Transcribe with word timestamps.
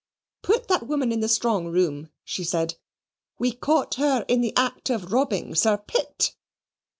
"Put 0.41 0.67
that 0.67 0.87
woman 0.87 1.11
in 1.11 1.19
the 1.19 1.27
strong 1.29 1.67
room," 1.67 2.09
she 2.23 2.43
said. 2.43 2.73
"We 3.37 3.51
caught 3.51 3.93
her 4.01 4.25
in 4.27 4.41
the 4.41 4.57
act 4.57 4.89
of 4.89 5.11
robbing 5.11 5.53
Sir 5.53 5.77
Pitt. 5.77 6.35